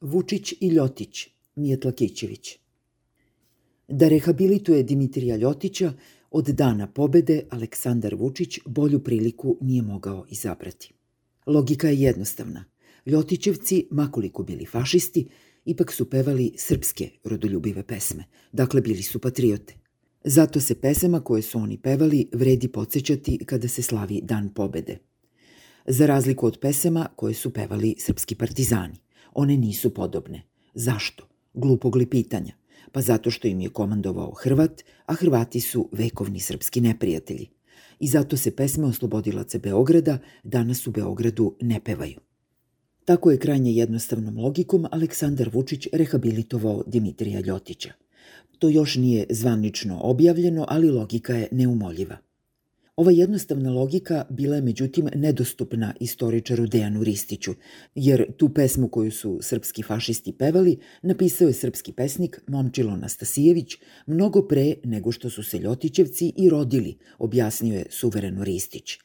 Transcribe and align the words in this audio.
Vučić 0.00 0.54
i 0.60 0.68
Ljotić, 0.68 1.28
Mijetla 1.56 1.92
Kićević. 1.92 2.58
Da 3.88 4.08
rehabilituje 4.08 4.82
Dimitrija 4.82 5.36
Ljotića, 5.36 5.92
od 6.30 6.44
dana 6.44 6.86
pobede 6.86 7.42
Aleksandar 7.50 8.14
Vučić 8.14 8.58
bolju 8.66 9.04
priliku 9.04 9.58
nije 9.60 9.82
mogao 9.82 10.26
izabrati. 10.28 10.92
Logika 11.46 11.88
je 11.88 12.00
jednostavna. 12.00 12.64
Ljotićevci, 13.06 13.86
makoliko 13.90 14.42
bili 14.42 14.66
fašisti, 14.66 15.28
ipak 15.64 15.92
su 15.92 16.10
pevali 16.10 16.52
srpske 16.56 17.10
rodoljubive 17.24 17.82
pesme, 17.82 18.24
dakle 18.52 18.80
bili 18.80 19.02
su 19.02 19.18
patriote. 19.18 19.74
Zato 20.24 20.60
se 20.60 20.80
pesama 20.80 21.20
koje 21.20 21.42
su 21.42 21.58
oni 21.58 21.78
pevali 21.78 22.28
vredi 22.32 22.68
podsjećati 22.68 23.38
kada 23.46 23.68
se 23.68 23.82
slavi 23.82 24.20
Dan 24.22 24.48
pobede. 24.54 24.98
Za 25.86 26.06
razliku 26.06 26.46
od 26.46 26.58
pesama 26.60 27.08
koje 27.16 27.34
su 27.34 27.52
pevali 27.52 27.94
srpski 27.98 28.34
partizani. 28.34 28.94
One 29.34 29.56
nisu 29.56 29.94
podobne. 29.94 30.42
Zašto? 30.74 31.26
Glupog 31.54 31.96
li 31.96 32.06
pitanja? 32.06 32.54
Pa 32.92 33.00
zato 33.00 33.30
što 33.30 33.48
im 33.48 33.60
je 33.60 33.68
komandovao 33.68 34.32
Hrvat, 34.32 34.82
a 35.06 35.14
Hrvati 35.14 35.60
su 35.60 35.88
vekovni 35.92 36.40
srpski 36.40 36.80
neprijatelji. 36.80 37.48
I 38.00 38.08
zato 38.08 38.36
se 38.36 38.56
pesme 38.56 38.86
oslobodilaca 38.86 39.58
Beograda 39.58 40.18
danas 40.44 40.86
u 40.86 40.90
Beogradu 40.90 41.56
ne 41.60 41.80
pevaju. 41.80 42.20
Tako 43.04 43.30
je 43.30 43.38
krajnje 43.38 43.72
jednostavnom 43.72 44.38
logikom 44.38 44.86
Aleksandar 44.90 45.50
Vučić 45.52 45.88
rehabilitovao 45.92 46.82
Dimitrija 46.86 47.40
Ljotića. 47.40 47.92
To 48.58 48.68
još 48.68 48.96
nije 48.96 49.26
zvanično 49.30 50.00
objavljeno, 50.02 50.64
ali 50.68 50.90
logika 50.90 51.34
je 51.34 51.48
neumoljiva. 51.52 52.16
Ova 53.00 53.10
jednostavna 53.10 53.70
logika 53.70 54.24
bila 54.30 54.56
je 54.56 54.62
međutim 54.62 55.08
nedostupna 55.14 55.94
istoričaru 56.00 56.66
Dejanu 56.66 57.04
Ristiću, 57.04 57.54
jer 57.94 58.36
tu 58.36 58.48
pesmu 58.48 58.88
koju 58.88 59.10
su 59.10 59.38
srpski 59.42 59.82
fašisti 59.82 60.32
pevali 60.32 60.78
napisao 61.02 61.48
je 61.48 61.54
srpski 61.54 61.92
pesnik 61.92 62.40
Momčilo 62.46 62.96
Nastasijević 62.96 63.76
mnogo 64.06 64.42
pre 64.48 64.74
nego 64.84 65.12
što 65.12 65.30
su 65.30 65.42
se 65.42 65.58
Ljotićevci 65.58 66.32
i 66.36 66.50
rodili, 66.50 66.98
objasnio 67.18 67.78
je 67.78 67.86
suvereno 67.90 68.44
Ristić. 68.44 68.98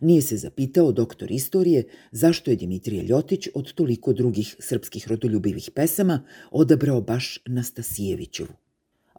Nije 0.00 0.22
se 0.22 0.36
zapitao 0.36 0.92
doktor 0.92 1.30
istorije 1.30 1.84
zašto 2.12 2.50
je 2.50 2.56
Dimitrije 2.56 3.02
Ljotić 3.02 3.48
od 3.54 3.72
toliko 3.72 4.12
drugih 4.12 4.56
srpskih 4.58 5.08
rodoljubivih 5.08 5.70
pesama 5.74 6.24
odabrao 6.50 7.00
baš 7.00 7.38
Nastasijevićevu 7.46 8.69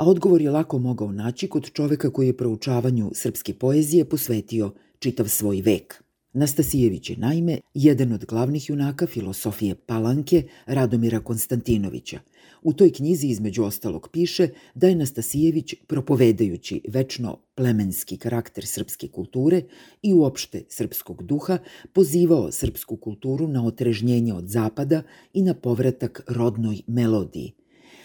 a 0.02 0.06
odgovor 0.06 0.42
je 0.42 0.52
lako 0.52 0.80
mogao 0.80 1.12
naći 1.12 1.48
kod 1.48 1.72
čoveka 1.72 2.10
koji 2.10 2.28
je 2.28 2.38
proučavanju 2.38 3.12
srpske 3.14 3.54
poezije 3.54 4.06
posvetio 4.06 4.72
čitav 5.00 5.28
svoj 5.28 5.62
vek. 5.62 6.04
Nastasijević 6.34 7.10
je 7.10 7.18
naime 7.18 7.60
jedan 7.74 8.12
od 8.12 8.26
glavnih 8.26 8.70
junaka 8.70 9.08
filosofije 9.08 9.76
Palanke 9.76 10.44
Radomira 10.66 11.20
Konstantinovića. 11.20 12.20
U 12.64 12.74
toj 12.74 12.94
knjizi 12.94 13.28
između 13.28 13.64
ostalog 13.64 14.10
piše 14.12 14.48
da 14.76 14.88
je 14.88 14.96
Nastasijević 14.96 15.74
propovedajući 15.88 16.82
večno 16.88 17.38
plemenski 17.56 18.18
karakter 18.18 18.66
srpske 18.66 19.08
kulture 19.08 19.62
i 20.02 20.14
uopšte 20.14 20.64
srpskog 20.70 21.24
duha 21.24 21.58
pozivao 21.94 22.52
srpsku 22.52 22.98
kulturu 22.98 23.48
na 23.48 23.66
otrežnjenje 23.66 24.34
od 24.34 24.48
zapada 24.48 25.02
i 25.34 25.42
na 25.42 25.54
povratak 25.54 26.24
rodnoj 26.28 26.82
melodiji, 26.88 27.54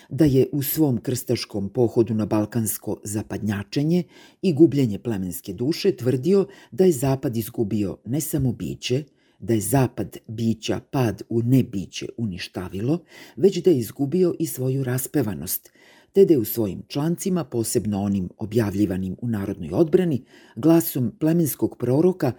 da 0.08 0.24
je 0.24 0.46
u 0.52 0.62
svom 0.62 0.98
krstaškom 1.00 1.68
pohodu 1.68 2.14
na 2.14 2.26
balkansko 2.26 3.00
zapadnjačenje 3.04 4.04
i 4.42 4.52
gubljenje 4.52 4.98
plemenske 4.98 5.52
duše 5.52 5.96
tvrdio 5.96 6.46
da 6.70 6.84
je 6.84 6.92
zapad 6.92 7.36
izgubio 7.36 7.96
ne 8.04 8.20
samo 8.20 8.52
biće, 8.52 9.04
da 9.38 9.54
je 9.54 9.60
zapad 9.60 10.16
bića 10.28 10.80
pad 10.90 11.22
u 11.28 11.42
nebiće 11.42 12.06
uništavilo, 12.16 12.98
već 13.36 13.62
da 13.62 13.70
je 13.70 13.78
izgubio 13.78 14.34
i 14.38 14.46
svoju 14.46 14.84
raspevanost, 14.84 15.72
te 16.12 16.24
da 16.24 16.34
je 16.34 16.38
u 16.38 16.44
svojim 16.44 16.82
člancima, 16.88 17.44
posebno 17.44 18.02
onim 18.02 18.28
objavljivanim 18.38 19.16
u 19.22 19.28
narodnoj 19.28 19.70
odbrani, 19.72 20.24
glasom 20.56 21.12
plemenskog 21.20 21.76
proroka 21.78 22.32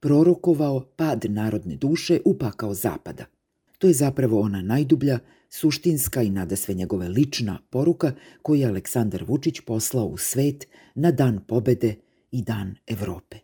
prorokovao 0.00 0.80
pad 0.96 1.24
narodne 1.28 1.76
duše 1.76 2.20
u 2.24 2.38
pakao 2.38 2.74
zapada. 2.74 3.24
To 3.78 3.86
je 3.86 3.94
zapravo 3.94 4.40
ona 4.40 4.62
najdublja, 4.62 5.18
suštinska 5.50 6.22
i 6.22 6.30
nada 6.30 6.56
sve 6.56 6.74
njegove 6.74 7.08
lična 7.08 7.58
poruka 7.70 8.12
koju 8.42 8.60
je 8.60 8.66
Aleksandar 8.66 9.24
Vučić 9.24 9.60
poslao 9.60 10.06
u 10.06 10.16
svet 10.16 10.66
na 10.94 11.10
dan 11.10 11.40
pobede 11.46 11.94
i 12.30 12.42
dan 12.42 12.76
Evrope. 12.86 13.43